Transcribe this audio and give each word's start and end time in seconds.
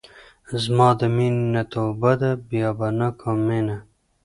زما 0.63 0.89
د 0.99 1.01
مينې 1.15 1.45
نه 1.55 1.63
توبه 1.73 2.11
ده 2.21 2.31
بيا 2.49 2.69
به 2.77 2.87
نۀ 2.97 3.07
کوم 3.19 3.37
مينه 3.47 3.77